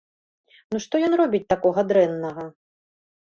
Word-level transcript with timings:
Ну, 0.71 0.79
што 0.85 1.01
ён 1.07 1.13
робіць 1.21 1.43
такога 1.55 1.85
дрэннага? 1.91 2.47